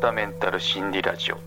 [0.00, 1.38] 川メンタル心理ラジオ。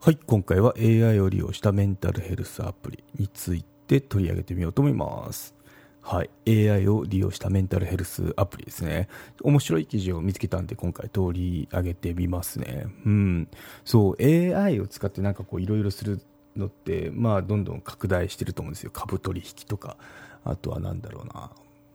[0.00, 5.54] はい今回は AI を利用したメンタルヘルスアプリについて取り上げてみようと思います。
[6.00, 6.30] はい
[6.70, 9.08] AI を利用したメンタルヘルスアプリですね。
[9.42, 12.86] 面白い記事を見つけたんで今回取り上げてみますね。
[13.04, 13.48] うん。
[13.84, 16.20] そう AI を使ってなんかこういろいろする
[16.56, 18.90] のってまあどんどん拡大してると思うんですよ。
[18.92, 19.96] 株取引とか。
[20.42, 21.50] あとはなんだろうな。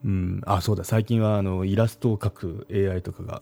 [0.06, 0.84] うん、あそうだ。
[0.84, 3.42] 最近はあのイラストを描く AI とかが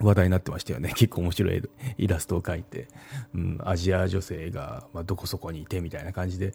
[0.00, 0.92] 話題になってましたよね。
[0.96, 1.62] 結構面白い
[1.98, 2.88] イラストを描いて、
[3.34, 6.54] うん、アジア女性が、まあ、どこそこにいてみたいな感じで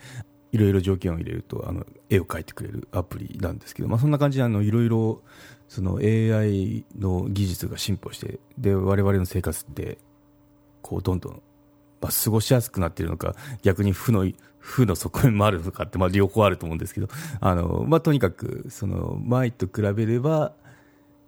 [0.51, 5.21] いろいろ条件を入れるとあの絵を描いてくれるアプリなんですけど、まあ、そんな感じであのいろいろ
[5.67, 9.99] その AI の技術が進歩してで我々の生活って
[10.81, 11.41] こうどんどん
[12.01, 17.07] まあ、過ごしやすくなっているのか、逆に負の、負の側面もあるのかって、まあ、両方あると思うんですけど、
[17.39, 20.53] あの、まあ、とにかく、その、前と比べれば、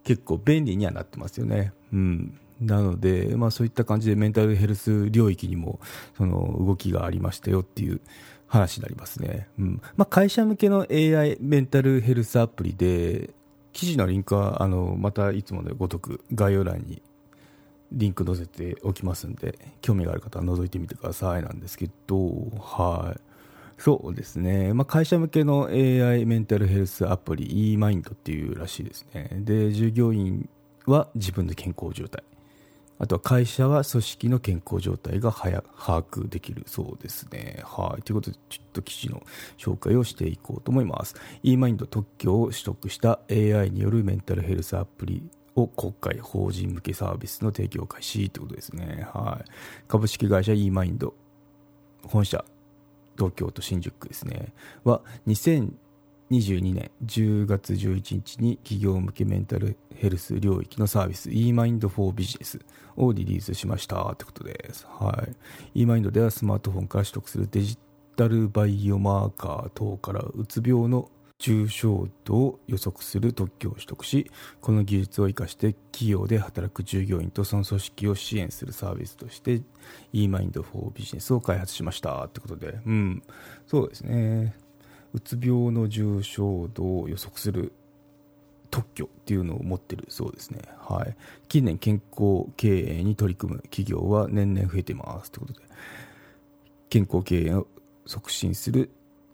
[0.04, 1.74] 結構便利にはなってますよね。
[1.94, 2.40] うん。
[2.60, 5.80] なので、まあ、そういった感じでメンタルヘルス領域にも、
[6.16, 8.02] その、動きがありましたよっていう
[8.48, 9.48] 話になりますね。
[9.58, 9.82] うん。
[9.96, 13.32] まあ、会社向けの AI メンタルヘルスアプリで、
[13.74, 17.02] 記事のリンクは、あの、またいつものごとく概要欄に
[17.92, 22.18] リンク載せておきますんで、興味がある方は覗いてみてくださいなんですけど、
[22.60, 23.31] はい。
[23.82, 24.76] そうですね。
[24.76, 29.30] まあ、会社向けの AI メンタルヘルスアプリ eMind っていうらしいですね。
[29.34, 30.48] で、従業員
[30.86, 32.24] は自分の健康状態。
[33.00, 35.64] あとは会社は組織の健康状態が把
[36.04, 37.64] 握できるそうですね。
[37.64, 38.04] はい。
[38.04, 39.24] ということで、ちょっと記事の
[39.58, 41.16] 紹介をしていこうと思います。
[41.44, 49.08] eMind 特許を取得した AI によるメンタルヘルスアプリを国会法人向けサービスの提供開始ということですね。
[49.12, 49.52] はい。
[49.88, 51.12] 株式会社 eMind
[52.04, 52.46] 本社
[53.18, 54.54] 東京都新宿区ですね。
[54.84, 62.62] は2022年10月11日に企業向けメンタルヘルス領域のサービス eMind for Business
[62.96, 64.88] をリリースしましたってことです。
[64.88, 65.28] は
[65.76, 65.84] い。
[65.84, 67.78] eMind ではスマートフォンから取得するデジ
[68.16, 71.10] タルバイオマーカー等からうつ病の
[71.42, 74.30] 重症度を予測する特許を取得し
[74.62, 79.64] この技術を生かして企業で働く従業員とその組織を支援するサービスとして
[80.14, 82.26] eMind for Business を開発しました。
[82.26, 83.24] ってことで、うん、
[83.66, 84.56] そうですね。
[85.14, 87.74] うつ病の重症度を予測する
[88.70, 91.16] 特許っていうのを持ってるそうですね、はい、
[91.50, 95.32] 近年健康経営に取り組む企業は年々増えてます。
[95.32, 95.66] ということで。
[96.90, 97.68] 健康経営を
[98.06, 98.92] 促進する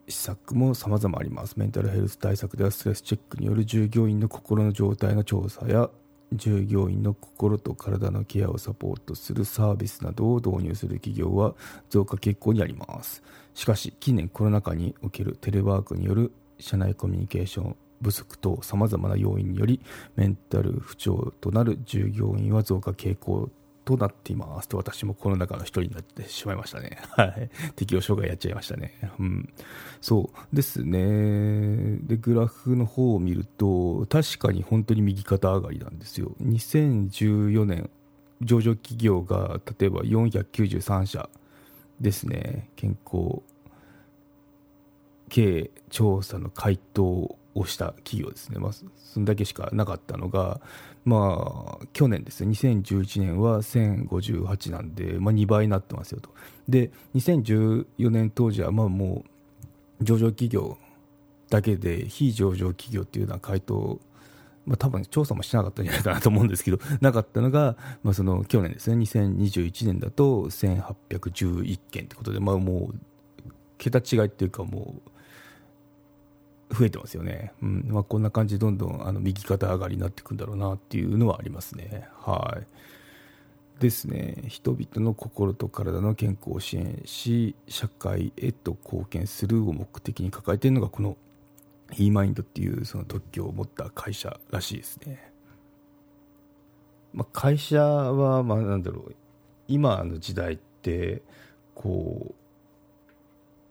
[0.07, 1.55] 施策も様々あります。
[1.57, 5.89] メンタルヘルス対策ではストレスチェックによる従業員の心の状態の調査や
[6.33, 11.55] 従業員の心と体のケアをサポートするサービスなどを導入する企業は
[11.89, 13.23] 増加傾向にあります
[13.53, 19.81] しかし近年コロナ禍におけるテレワークによる社内コミュニケーション不足等さまざまな要因により
[20.15, 23.49] メンタル不調となる従業員は増加傾向
[23.87, 26.97] となっていますと私もこの中の一人になってしまいましたね。
[27.15, 27.49] はい。
[27.77, 28.93] 適応障害やっちゃいましたね。
[29.17, 29.49] うん。
[30.01, 31.97] そうですね。
[32.03, 36.35] で、グラフの方を見ると、確かに本当に右肩上がりなんですよ。
[36.41, 37.89] 2014年、
[38.41, 41.29] 上場企業が例えば493社
[42.01, 42.69] ですね。
[42.75, 43.41] 健康
[45.29, 50.61] 経営調査の回答をした企業ですね、まあ、そんだけしかなかったのが、
[51.05, 56.29] まあ、去年ですね、2011年は1058なんで、まあ、2倍になってますよと。
[56.67, 59.23] で、2014年当時はまあも
[60.01, 60.77] う上場企業
[61.49, 63.99] だけで非上場企業っていうような回答
[64.67, 75.11] まあ、多分調査もしなかったんじゃないかなと思うんですけど、 なかったのが、まあ、その去年ですね、2021年だと1811件ってことで、まあ、もう、桁違いっていうか、もう、
[76.77, 77.87] 増えてますよね、うん。
[77.89, 82.07] まあ、こんな感じでどんどんあの右肩上がりになっていくんだろうなっていうのはありますね。
[82.21, 83.81] はい。
[83.81, 84.43] ですね。
[84.47, 91.17] 人々の心と体の健康を支援し社会へと貢献するを目的に抱えているのがこの
[91.91, 95.31] eMind っていうその特許を持った会社らしいですね、
[97.13, 99.15] まあ、会社はまあなんだろう。
[99.67, 101.21] 今の時代って
[101.75, 102.46] こう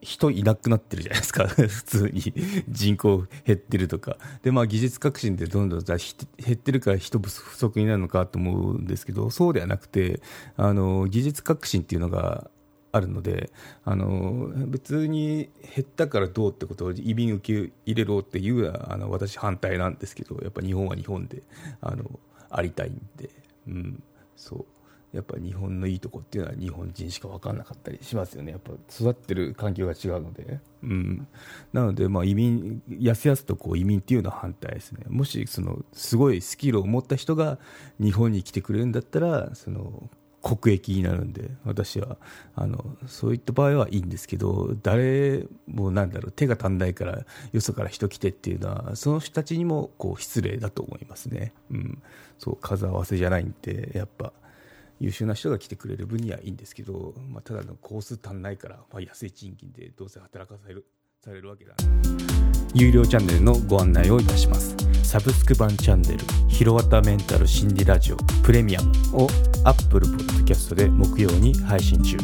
[0.07, 1.49] 人いなくなってるじゃないですか。
[1.51, 2.33] 普通に
[2.69, 4.19] 人口減ってるとか。
[4.43, 10.21] で、まあ、技術革新でどんどん減ってるから人不足になるのかと思うんですけどそうではなくて
[10.57, 12.49] あの技術革新っていうのが
[12.93, 13.51] あるので
[13.85, 21.43] あの別に減ったからどうってことを移民受け入れろっていうあの私反対なんですけどやっぱ日本は日本で
[21.81, 23.31] あのありたいんで、
[23.67, 24.03] うん、
[24.37, 24.76] そう。
[25.13, 28.53] やっぱ日本のいいとこっていうのは日本人しか分からなかったりしますよね。
[28.53, 31.27] やっぱ育ってる環境が違うので、うん、
[31.73, 35.05] なのでまあ移民やすやすとこう移民っていうのは反対ですね。
[35.09, 37.59] もしそのすごいスキルを持った人が
[38.01, 40.11] 日本に来てくれるんだったらその
[40.47, 42.19] 国益になるんで私は
[42.55, 52.03] あのそういった場合はいいんですけど誰もなんだろう手が足んないからよそから人来てっていうのはその人たちにもこう失礼だと思いますね、うん、
[52.39, 54.33] そう数合わせじゃないんでやっぱ
[55.01, 60.87] 優秀な人が来てくれる分にはいいんですけど、まあ、ただの工数足んないから、まあ、安い賃金でどうせ働かされる
[61.23, 61.75] されるわけだ、
[62.75, 64.77] 有料チャンネルのご案内をいたします。
[65.03, 68.93] サブスク版チャンネル「ひろわたメンタル心理ラジオプレミアム」
[69.25, 69.29] を
[69.65, 72.17] Apple Podcast で木曜に配信中。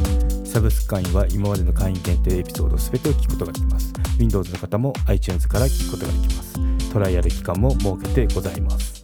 [0.44, 3.92] サブスク会員は今までの会員限定エピソード全てを聞くことができます。
[4.18, 6.92] Windows の方も iTunes から聞くことができます。
[6.92, 9.01] トライアル期間も設けてございます。